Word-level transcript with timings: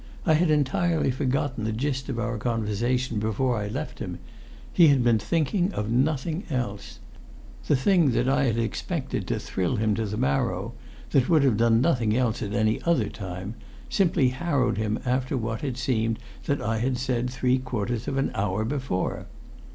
I 0.25 0.33
had 0.33 0.49
entirely 0.49 1.11
forgotten 1.11 1.63
the 1.63 1.71
gist 1.71 2.09
of 2.09 2.17
our 2.17 2.39
conversation 2.39 3.19
before 3.19 3.55
I 3.59 3.67
left 3.67 3.99
him; 3.99 4.17
he 4.73 4.87
had 4.87 5.03
been 5.03 5.19
thinking 5.19 5.71
of 5.73 5.91
nothing 5.91 6.43
else. 6.49 6.97
The 7.67 7.75
thing 7.75 8.09
that 8.13 8.27
I 8.27 8.45
had 8.45 8.57
expected 8.57 9.27
to 9.27 9.37
thrill 9.37 9.75
him 9.75 9.93
to 9.93 10.07
the 10.07 10.17
marrow, 10.17 10.73
that 11.11 11.29
would 11.29 11.43
have 11.43 11.57
done 11.57 11.81
nothing 11.81 12.17
else 12.17 12.41
at 12.41 12.53
any 12.55 12.81
other 12.81 13.09
time, 13.09 13.53
simply 13.89 14.29
harrowed 14.29 14.79
him 14.79 14.97
after 15.05 15.37
what 15.37 15.63
it 15.63 15.77
seemed 15.77 16.17
that 16.45 16.63
I 16.63 16.79
had 16.79 16.97
said 16.97 17.29
three 17.29 17.59
quarters 17.59 18.07
of 18.07 18.17
an 18.17 18.31
hour 18.33 18.65
before. 18.65 19.27